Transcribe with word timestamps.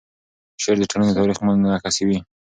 شعر 0.61 0.77
د 0.79 0.83
ټولنې 0.91 1.11
تاریخ 1.19 1.37
منعکسوي. 1.45 2.19